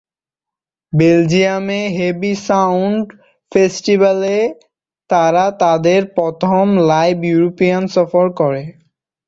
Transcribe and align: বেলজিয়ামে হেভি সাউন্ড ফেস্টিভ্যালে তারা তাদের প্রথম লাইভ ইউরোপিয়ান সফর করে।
বেলজিয়ামে 0.93 1.81
হেভি 1.97 2.33
সাউন্ড 2.47 3.05
ফেস্টিভ্যালে 3.51 4.37
তারা 5.09 5.45
তাদের 5.59 6.01
প্রথম 6.17 6.65
লাইভ 6.91 7.17
ইউরোপিয়ান 7.23 7.83
সফর 7.95 8.25
করে। 8.39 8.63